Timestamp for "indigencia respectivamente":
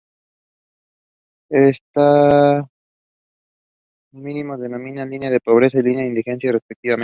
6.09-6.99